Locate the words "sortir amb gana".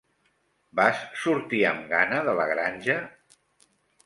1.25-2.23